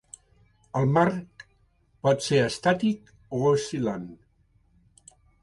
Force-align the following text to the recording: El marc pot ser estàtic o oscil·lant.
El 0.79 0.87
marc 0.95 1.45
pot 2.07 2.25
ser 2.29 2.39
estàtic 2.47 3.13
o 3.41 3.43
oscil·lant. 3.53 4.09